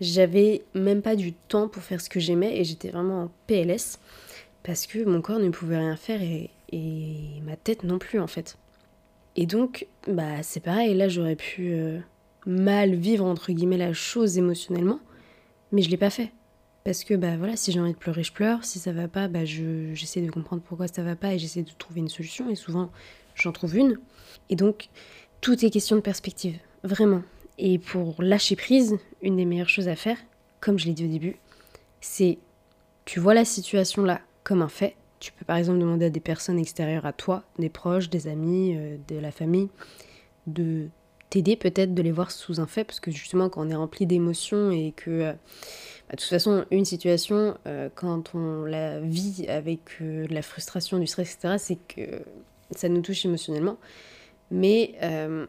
J'avais 0.00 0.62
même 0.74 1.02
pas 1.02 1.14
du 1.14 1.32
temps 1.32 1.68
pour 1.68 1.82
faire 1.82 2.00
ce 2.00 2.08
que 2.08 2.18
j'aimais 2.20 2.58
et 2.58 2.64
j'étais 2.64 2.90
vraiment 2.90 3.24
en 3.24 3.30
PLS. 3.46 3.98
parce 4.62 4.86
que 4.86 5.04
mon 5.04 5.20
corps 5.20 5.38
ne 5.38 5.50
pouvait 5.50 5.78
rien 5.78 5.96
faire 5.96 6.22
et, 6.22 6.50
et 6.72 7.40
ma 7.44 7.56
tête 7.56 7.84
non 7.84 7.98
plus 7.98 8.18
en 8.18 8.26
fait. 8.26 8.56
Et 9.36 9.46
donc, 9.46 9.86
bah 10.08 10.42
c'est 10.42 10.60
pareil, 10.60 10.94
là 10.94 11.08
j'aurais 11.08 11.36
pu 11.36 11.72
euh, 11.72 11.98
mal 12.46 12.94
vivre 12.94 13.24
entre 13.24 13.52
guillemets 13.52 13.78
la 13.78 13.92
chose 13.92 14.38
émotionnellement, 14.38 15.00
mais 15.70 15.82
je 15.82 15.90
l'ai 15.90 15.96
pas 15.96 16.10
fait. 16.10 16.32
Parce 16.84 17.04
que 17.04 17.14
bah 17.14 17.36
voilà, 17.36 17.56
si 17.56 17.70
j'ai 17.70 17.80
envie 17.80 17.92
de 17.92 17.98
pleurer, 17.98 18.24
je 18.24 18.32
pleure, 18.32 18.64
si 18.64 18.78
ça 18.80 18.92
va 18.92 19.06
pas, 19.06 19.28
bah 19.28 19.44
j'essaie 19.44 20.20
de 20.20 20.30
comprendre 20.30 20.62
pourquoi 20.62 20.88
ça 20.88 21.02
va 21.02 21.14
pas 21.14 21.32
et 21.34 21.38
j'essaie 21.38 21.62
de 21.62 21.70
trouver 21.78 22.00
une 22.00 22.08
solution 22.08 22.50
et 22.50 22.56
souvent 22.56 22.90
j'en 23.42 23.52
trouve 23.52 23.76
une. 23.76 23.98
Et 24.48 24.56
donc, 24.56 24.88
tout 25.40 25.64
est 25.64 25.70
question 25.70 25.96
de 25.96 26.00
perspective, 26.00 26.58
vraiment. 26.84 27.22
Et 27.58 27.78
pour 27.78 28.22
lâcher 28.22 28.56
prise, 28.56 28.98
une 29.20 29.36
des 29.36 29.44
meilleures 29.44 29.68
choses 29.68 29.88
à 29.88 29.96
faire, 29.96 30.18
comme 30.60 30.78
je 30.78 30.86
l'ai 30.86 30.92
dit 30.92 31.04
au 31.04 31.08
début, 31.08 31.36
c'est 32.00 32.38
tu 33.04 33.20
vois 33.20 33.34
la 33.34 33.44
situation 33.44 34.04
là 34.04 34.20
comme 34.44 34.62
un 34.62 34.68
fait. 34.68 34.96
Tu 35.20 35.32
peux 35.32 35.44
par 35.44 35.56
exemple 35.56 35.78
demander 35.78 36.06
à 36.06 36.10
des 36.10 36.20
personnes 36.20 36.58
extérieures 36.58 37.06
à 37.06 37.12
toi, 37.12 37.44
des 37.58 37.68
proches, 37.68 38.10
des 38.10 38.26
amis, 38.26 38.74
euh, 38.76 38.96
de 39.08 39.16
la 39.16 39.30
famille, 39.30 39.68
de 40.46 40.88
t'aider 41.30 41.56
peut-être 41.56 41.94
de 41.94 42.02
les 42.02 42.10
voir 42.10 42.30
sous 42.30 42.60
un 42.60 42.66
fait, 42.66 42.84
parce 42.84 43.00
que 43.00 43.10
justement 43.10 43.48
quand 43.48 43.66
on 43.66 43.70
est 43.70 43.74
rempli 43.74 44.06
d'émotions 44.06 44.70
et 44.70 44.92
que 44.96 45.10
euh, 45.10 45.32
bah, 45.32 46.12
de 46.12 46.16
toute 46.16 46.28
façon 46.28 46.64
une 46.70 46.84
situation, 46.84 47.56
euh, 47.66 47.88
quand 47.94 48.34
on 48.34 48.64
la 48.64 49.00
vit 49.00 49.46
avec 49.48 49.80
de 50.00 50.32
la 50.32 50.42
frustration, 50.42 50.98
du 50.98 51.06
stress, 51.06 51.34
etc., 51.34 51.54
c'est 51.58 51.78
que 51.88 52.22
ça 52.76 52.88
nous 52.88 53.00
touche 53.00 53.24
émotionnellement. 53.24 53.78
Mais 54.50 54.94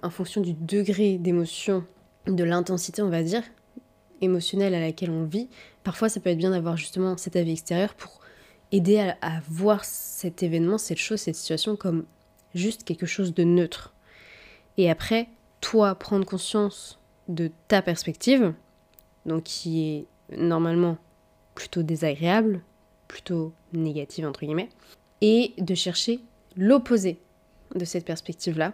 en 0.02 0.10
fonction 0.10 0.42
du 0.42 0.54
degré 0.54 1.18
d'émotion, 1.18 1.84
de 2.28 2.44
l'intensité, 2.44 3.02
on 3.02 3.10
va 3.10 3.22
dire, 3.22 3.44
émotionnelle 4.22 4.74
à 4.74 4.80
laquelle 4.80 5.12
on 5.12 5.26
vit, 5.26 5.50
parfois 5.84 6.10
ça 6.10 6.20
peut 6.20 6.30
être 6.30 6.38
bien 6.38 6.52
d'avoir 6.52 6.78
justement 6.78 7.18
cet 7.18 7.36
avis 7.36 7.52
extérieur 7.52 7.94
pour 7.96 8.22
aider 8.72 9.14
à, 9.22 9.42
voir 9.48 9.86
cet 9.86 10.42
événement, 10.42 10.78
cette 10.78 10.98
chose, 10.98 11.20
cette 11.20 11.36
situation 11.36 11.76
comme 11.76 12.06
juste 12.56 12.84
quelque 12.84 13.06
chose 13.06 13.34
de 13.34 13.44
neutre. 13.44 13.94
Et 14.78 14.90
après, 14.90 15.28
toi, 15.62 15.94
prendre 15.96 16.26
conscience 16.26 17.00
de 17.28 17.52
ta 17.68 17.82
perspective, 17.82 18.54
donc 19.26 19.44
qui 19.44 19.84
est 19.84 20.06
normalement 20.36 20.98
plutôt 21.56 21.84
désagréable, 21.84 22.62
plutôt 23.08 23.54
négative 23.74 24.26
entre 24.26 24.42
guillemets, 24.42 24.70
et 25.22 25.54
de 25.60 25.76
chercher 25.76 26.20
l'opposé 26.56 27.20
de 27.76 27.86
cette 27.86 28.06
perspective-là 28.06 28.74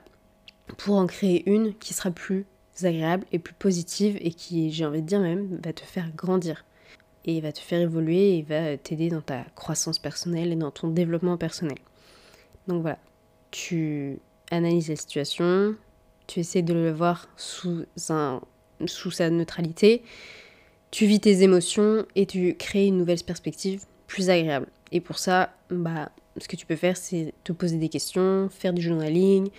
pour 0.77 0.95
en 0.95 1.07
créer 1.07 1.49
une 1.49 1.73
qui 1.75 1.93
sera 1.93 2.11
plus 2.11 2.45
agréable 2.83 3.25
et 3.31 3.39
plus 3.39 3.53
positive 3.53 4.17
et 4.21 4.31
qui, 4.31 4.71
j'ai 4.71 4.85
envie 4.85 5.01
de 5.01 5.07
dire 5.07 5.19
même, 5.19 5.59
va 5.63 5.73
te 5.73 5.81
faire 5.81 6.09
grandir 6.15 6.65
et 7.25 7.41
va 7.41 7.51
te 7.51 7.59
faire 7.59 7.81
évoluer 7.81 8.37
et 8.37 8.41
va 8.41 8.77
t'aider 8.77 9.09
dans 9.09 9.21
ta 9.21 9.43
croissance 9.55 9.99
personnelle 9.99 10.51
et 10.51 10.55
dans 10.55 10.71
ton 10.71 10.89
développement 10.89 11.37
personnel. 11.37 11.77
Donc 12.67 12.81
voilà, 12.81 12.99
tu 13.51 14.19
analyses 14.51 14.89
la 14.89 14.95
situation, 14.95 15.75
tu 16.27 16.39
essaies 16.39 16.61
de 16.61 16.73
le 16.73 16.91
voir 16.91 17.27
sous, 17.35 17.85
un, 18.09 18.41
sous 18.85 19.11
sa 19.11 19.29
neutralité, 19.29 20.03
tu 20.91 21.05
vis 21.05 21.19
tes 21.19 21.43
émotions 21.43 22.05
et 22.15 22.25
tu 22.25 22.55
crées 22.55 22.87
une 22.87 22.97
nouvelle 22.97 23.23
perspective 23.23 23.83
plus 24.07 24.29
agréable. 24.29 24.67
Et 24.91 25.01
pour 25.01 25.19
ça, 25.19 25.53
bah, 25.69 26.11
ce 26.37 26.47
que 26.47 26.55
tu 26.55 26.65
peux 26.65 26.75
faire, 26.75 26.97
c'est 26.97 27.33
te 27.43 27.51
poser 27.51 27.77
des 27.77 27.89
questions, 27.89 28.49
faire 28.49 28.73
du 28.73 28.81
journaling, 28.81 29.49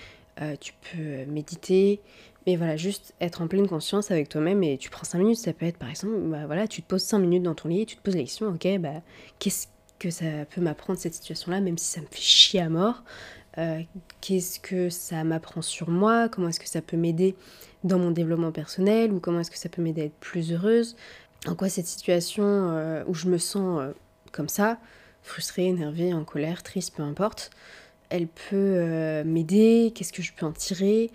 euh, 0.40 0.54
tu 0.58 0.72
peux 0.92 1.24
méditer, 1.30 2.00
mais 2.46 2.56
voilà, 2.56 2.76
juste 2.76 3.14
être 3.20 3.42
en 3.42 3.48
pleine 3.48 3.68
conscience 3.68 4.10
avec 4.10 4.28
toi-même 4.28 4.62
et 4.62 4.78
tu 4.78 4.90
prends 4.90 5.04
5 5.04 5.18
minutes, 5.18 5.38
ça 5.38 5.52
peut 5.52 5.66
être 5.66 5.76
par 5.76 5.90
exemple, 5.90 6.14
bah 6.24 6.46
voilà, 6.46 6.66
tu 6.66 6.82
te 6.82 6.88
poses 6.88 7.02
5 7.02 7.18
minutes 7.18 7.42
dans 7.42 7.54
ton 7.54 7.68
lit 7.68 7.86
tu 7.86 7.96
te 7.96 8.02
poses 8.02 8.16
la 8.16 8.22
question, 8.22 8.48
ok, 8.48 8.78
bah 8.78 9.02
qu'est-ce 9.38 9.66
que 9.98 10.10
ça 10.10 10.24
peut 10.48 10.60
m'apprendre 10.60 10.98
cette 10.98 11.14
situation-là, 11.14 11.60
même 11.60 11.76
si 11.76 11.86
ça 11.86 12.00
me 12.00 12.06
fait 12.06 12.20
chier 12.20 12.60
à 12.60 12.68
mort 12.68 13.04
euh, 13.58 13.80
Qu'est-ce 14.22 14.58
que 14.58 14.88
ça 14.88 15.22
m'apprend 15.24 15.60
sur 15.60 15.90
moi 15.90 16.28
Comment 16.28 16.48
est-ce 16.48 16.60
que 16.60 16.68
ça 16.68 16.80
peut 16.80 16.96
m'aider 16.96 17.36
dans 17.84 17.98
mon 17.98 18.10
développement 18.10 18.52
personnel 18.52 19.12
Ou 19.12 19.20
comment 19.20 19.40
est-ce 19.40 19.50
que 19.50 19.58
ça 19.58 19.68
peut 19.68 19.82
m'aider 19.82 20.02
à 20.02 20.04
être 20.06 20.18
plus 20.20 20.52
heureuse. 20.52 20.96
En 21.46 21.54
quoi 21.54 21.68
cette 21.68 21.86
situation 21.86 22.44
euh, 22.44 23.04
où 23.06 23.14
je 23.14 23.28
me 23.28 23.36
sens 23.36 23.82
comme 24.32 24.48
ça, 24.48 24.78
frustrée, 25.22 25.66
énervée, 25.66 26.12
en 26.14 26.24
colère, 26.24 26.62
triste, 26.62 26.94
peu 26.96 27.02
importe, 27.02 27.50
elle 28.08 28.26
peut 28.26 29.22
m'aider 29.24 29.92
Qu'est-ce 29.94 30.12
que 30.12 30.22
je 30.22 30.32
peux 30.32 30.46
en 30.46 30.52
tirer 30.52 31.10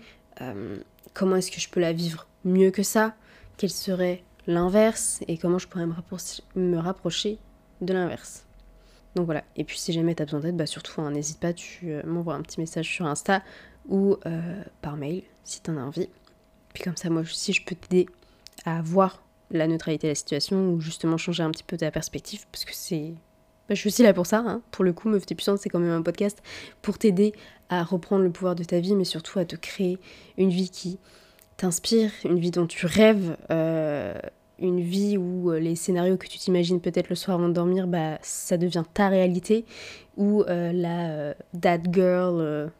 comment 1.16 1.36
est-ce 1.36 1.50
que 1.50 1.60
je 1.60 1.68
peux 1.68 1.80
la 1.80 1.92
vivre 1.92 2.26
mieux 2.44 2.70
que 2.70 2.82
ça, 2.82 3.14
quel 3.56 3.70
serait 3.70 4.22
l'inverse 4.46 5.20
et 5.28 5.38
comment 5.38 5.58
je 5.58 5.66
pourrais 5.66 5.86
me 5.86 6.78
rapprocher, 6.78 7.38
de 7.80 7.92
l'inverse. 7.92 8.44
Donc 9.14 9.24
voilà, 9.24 9.44
et 9.56 9.64
puis 9.64 9.78
si 9.78 9.92
jamais 9.92 10.14
tu 10.14 10.22
as 10.22 10.26
besoin 10.26 10.40
d'aide, 10.40 10.56
bah 10.56 10.66
surtout 10.66 11.00
hein, 11.00 11.10
n'hésite 11.10 11.40
pas, 11.40 11.54
tu 11.54 11.90
euh, 11.90 12.02
m'envoies 12.04 12.34
un 12.34 12.42
petit 12.42 12.60
message 12.60 12.86
sur 12.86 13.06
Insta 13.06 13.42
ou 13.88 14.16
euh, 14.26 14.62
par 14.82 14.96
mail 14.96 15.22
si 15.42 15.62
tu 15.62 15.70
en 15.70 15.78
as 15.78 15.82
envie. 15.82 16.08
Puis 16.74 16.84
comme 16.84 16.96
ça, 16.96 17.08
moi 17.08 17.22
si 17.24 17.54
je 17.54 17.64
peux 17.64 17.74
t'aider 17.74 18.06
à 18.66 18.82
voir 18.82 19.22
la 19.50 19.66
neutralité 19.66 20.06
de 20.06 20.10
la 20.10 20.14
situation 20.14 20.70
ou 20.70 20.80
justement 20.80 21.16
changer 21.16 21.42
un 21.42 21.50
petit 21.50 21.64
peu 21.64 21.78
ta 21.78 21.90
perspective, 21.90 22.44
parce 22.52 22.66
que 22.66 22.74
c'est 22.74 23.14
bah, 23.68 23.74
je 23.74 23.80
suis 23.80 23.88
aussi 23.88 24.02
là 24.02 24.12
pour 24.12 24.26
ça, 24.26 24.44
hein. 24.46 24.62
pour 24.70 24.84
le 24.84 24.92
coup, 24.92 25.08
Meuf 25.08 25.26
T'es 25.26 25.34
Puissante, 25.34 25.58
c'est 25.58 25.68
quand 25.68 25.80
même 25.80 25.90
un 25.90 26.02
podcast 26.02 26.42
pour 26.82 26.98
t'aider 26.98 27.32
à 27.68 27.82
reprendre 27.82 28.22
le 28.22 28.30
pouvoir 28.30 28.54
de 28.54 28.62
ta 28.62 28.78
vie, 28.78 28.94
mais 28.94 29.04
surtout 29.04 29.38
à 29.38 29.44
te 29.44 29.56
créer 29.56 29.98
une 30.38 30.50
vie 30.50 30.70
qui 30.70 30.98
t'inspire, 31.56 32.10
une 32.24 32.38
vie 32.38 32.50
dont 32.52 32.66
tu 32.66 32.86
rêves, 32.86 33.36
euh, 33.50 34.14
une 34.60 34.80
vie 34.80 35.16
où 35.16 35.50
euh, 35.50 35.58
les 35.58 35.74
scénarios 35.74 36.16
que 36.16 36.28
tu 36.28 36.38
t'imagines 36.38 36.80
peut-être 36.80 37.08
le 37.08 37.16
soir 37.16 37.38
avant 37.38 37.48
de 37.48 37.54
dormir, 37.54 37.88
bah, 37.88 38.18
ça 38.22 38.56
devient 38.56 38.84
ta 38.94 39.08
réalité, 39.08 39.64
ou 40.16 40.42
euh, 40.42 40.72
la 40.72 41.34
that 41.60 41.90
girl, 41.90 42.70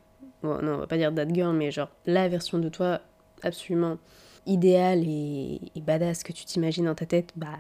bon, 0.43 0.63
non, 0.63 0.75
on 0.75 0.79
va 0.79 0.87
pas 0.87 0.99
dire 0.99 1.13
that 1.13 1.29
girl, 1.33 1.55
mais 1.55 1.73
genre 1.73 1.91
la 2.07 2.29
version 2.29 2.59
de 2.59 2.69
toi 2.69 3.01
absolument 3.43 3.99
idéale 4.47 5.03
et, 5.05 5.61
et 5.75 5.81
badass 5.81 6.23
que 6.23 6.33
tu 6.33 6.45
t'imagines 6.45 6.85
dans 6.85 6.95
ta 6.95 7.07
tête, 7.07 7.33
bah 7.35 7.59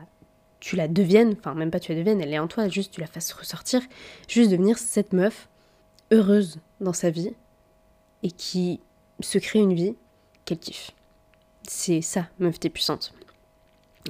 tu 0.66 0.74
la 0.74 0.88
deviennes, 0.88 1.36
enfin 1.38 1.54
même 1.54 1.70
pas 1.70 1.78
tu 1.78 1.92
la 1.92 1.98
deviennes, 1.98 2.20
elle 2.20 2.34
est 2.34 2.40
en 2.40 2.48
toi, 2.48 2.68
juste 2.68 2.92
tu 2.92 3.00
la 3.00 3.06
fasses 3.06 3.32
ressortir, 3.32 3.80
juste 4.26 4.50
devenir 4.50 4.78
cette 4.78 5.12
meuf 5.12 5.48
heureuse 6.10 6.58
dans 6.80 6.92
sa 6.92 7.08
vie 7.08 7.30
et 8.24 8.32
qui 8.32 8.80
se 9.20 9.38
crée 9.38 9.60
une 9.60 9.74
vie 9.74 9.94
qu'elle 10.44 10.58
kiffe. 10.58 10.90
C'est 11.68 12.00
ça, 12.00 12.26
meuf, 12.40 12.58
t'es 12.58 12.68
puissante. 12.68 13.14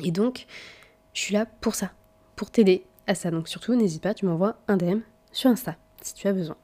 Et 0.02 0.10
donc, 0.10 0.46
je 1.12 1.20
suis 1.20 1.34
là 1.34 1.44
pour 1.44 1.74
ça, 1.74 1.90
pour 2.36 2.50
t'aider 2.50 2.86
à 3.06 3.14
ça. 3.14 3.30
Donc 3.30 3.48
surtout, 3.48 3.74
n'hésite 3.74 4.02
pas, 4.02 4.14
tu 4.14 4.24
m'envoies 4.24 4.56
un 4.66 4.78
DM 4.78 5.00
sur 5.32 5.50
Insta 5.50 5.76
si 6.00 6.14
tu 6.14 6.26
as 6.26 6.32
besoin. 6.32 6.56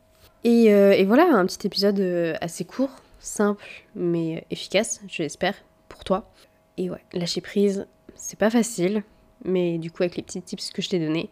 Et, 0.43 0.73
euh, 0.73 1.05
voilà, 1.07 1.25
un 1.25 1.45
petit 1.45 1.67
épisode 1.67 2.01
euh, 2.01 2.35
assez 2.41 2.65
court, 2.65 3.03
simple, 3.21 3.63
mais 3.95 4.47
efficace, 4.51 5.03
je 5.07 5.23
l'espère, 5.23 5.55
pour 5.91 6.03
toi. 6.03 6.31
Et 6.79 6.89
ouais, 6.89 7.05
lâcher 7.13 7.43
prise, 7.43 7.87
c'est 8.15 8.39
pas 8.39 8.49
facile, 8.49 9.03
mais 9.45 9.79
du 9.79 9.91
coup 9.91 10.03
avec 10.03 10.17
les 10.17 10.23
petits 10.23 10.43
tips 10.43 10.71
que 10.71 10.83
je 10.83 10.91
t'ai 10.91 10.99
donnés, 10.99 11.31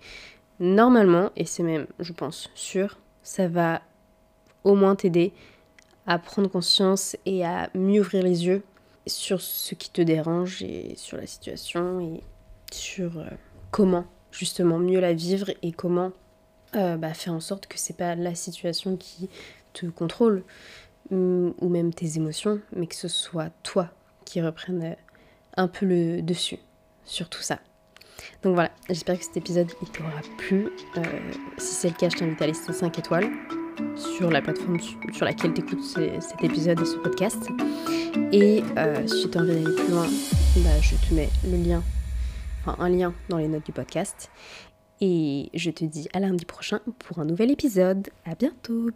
normalement, 0.59 1.31
et 1.37 1.45
c'est 1.45 1.63
même, 1.63 1.87
je 1.99 2.13
pense, 2.13 2.51
sûr, 2.55 2.99
ça 3.23 3.49
va 3.49 3.83
au 4.65 4.75
moins 4.75 4.97
t'aider 4.97 5.33
à 6.07 6.19
prendre 6.19 6.49
conscience 6.49 7.17
et 7.27 7.45
à 7.45 7.71
mieux 7.75 8.01
ouvrir 8.01 8.23
les 8.23 8.47
yeux 8.47 8.63
sur 9.07 9.41
ce 9.41 9.75
qui 9.75 9.91
te 9.91 10.03
dérange 10.03 10.63
et 10.63 10.95
sur 10.97 11.17
la 11.17 11.27
situation 11.27 12.01
et 12.01 12.23
sur 12.73 13.19
euh, 13.19 13.27
comment 13.71 14.05
justement 14.31 14.79
mieux 14.79 15.01
la 15.01 15.13
vivre 15.13 15.51
et 15.63 15.73
comment 15.73 16.13
euh, 16.77 16.97
bah, 16.97 17.15
faire 17.15 17.33
en 17.33 17.41
sorte 17.41 17.67
que 17.67 17.79
c'est 17.79 17.97
pas 17.97 18.15
la 18.15 18.35
situation 18.35 18.97
qui 18.97 19.29
te 19.73 19.87
contrôle 19.87 20.45
mm, 21.11 21.51
ou 21.61 21.69
même 21.69 21.93
tes 21.93 22.17
émotions, 22.17 22.61
mais 22.75 22.87
que 22.87 22.95
ce 22.95 23.09
soit 23.09 23.51
toi 23.63 23.89
qui 24.25 24.41
reprenne 24.41 24.97
un 25.57 25.69
peu 25.69 25.87
le 25.87 26.23
dessus 26.23 26.59
sur 27.05 27.29
tout 27.29 27.43
ça. 27.43 27.59
Donc 28.43 28.55
voilà, 28.55 28.71
j'espère 28.89 29.19
que 29.19 29.25
cet 29.25 29.37
épisode 29.37 29.69
t'aura 29.93 30.11
plu. 30.39 30.69
Euh, 30.97 31.03
si 31.59 31.75
c'est 31.75 31.89
le 31.89 31.95
cas, 31.95 32.09
je 32.09 32.17
t'invite 32.17 32.41
à 32.41 32.47
laisser 32.47 32.73
5 32.73 32.99
étoiles 32.99 33.31
sur 33.97 34.31
la 34.31 34.43
plateforme 34.43 34.79
sur 35.13 35.25
laquelle 35.25 35.55
tu 35.55 35.61
écoutes 35.61 35.83
cet 35.85 36.43
épisode 36.43 36.81
et 36.81 36.85
ce 36.85 36.97
podcast. 36.97 37.49
Et 38.33 38.63
euh, 38.77 39.07
si 39.07 39.31
tu 39.31 39.39
as 39.39 39.41
envie 39.41 39.53
d'aller 39.55 39.77
plus 39.77 39.91
loin, 39.91 40.07
bah, 40.57 40.81
je 40.81 40.95
te 40.97 41.15
mets 41.15 41.29
le 41.45 41.57
lien, 41.57 41.83
enfin 42.61 42.77
un 42.83 42.89
lien 42.89 43.15
dans 43.29 43.39
les 43.39 43.49
notes 43.49 43.67
du 43.67 43.73
podcast. 43.73 44.31
Et 45.01 45.49
je 45.55 45.71
te 45.71 45.85
dis 45.85 46.09
à 46.13 46.21
lundi 46.21 46.45
prochain 46.45 46.81
pour 46.99 47.21
un 47.21 47.25
nouvel 47.25 47.51
épisode. 47.51 48.09
À 48.27 48.35
bientôt! 48.35 48.91